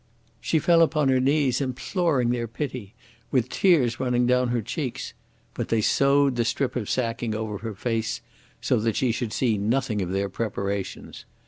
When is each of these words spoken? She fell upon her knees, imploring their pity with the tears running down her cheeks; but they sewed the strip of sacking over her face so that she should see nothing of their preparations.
She 0.39 0.57
fell 0.57 0.81
upon 0.81 1.09
her 1.09 1.19
knees, 1.19 1.61
imploring 1.61 2.31
their 2.31 2.47
pity 2.47 2.95
with 3.29 3.43
the 3.49 3.55
tears 3.57 3.99
running 3.99 4.25
down 4.25 4.47
her 4.47 4.63
cheeks; 4.63 5.13
but 5.53 5.67
they 5.67 5.81
sewed 5.81 6.37
the 6.37 6.43
strip 6.43 6.75
of 6.75 6.89
sacking 6.89 7.35
over 7.35 7.59
her 7.59 7.75
face 7.75 8.19
so 8.61 8.79
that 8.79 8.95
she 8.95 9.11
should 9.11 9.31
see 9.31 9.59
nothing 9.59 10.01
of 10.01 10.09
their 10.09 10.27
preparations. 10.27 11.25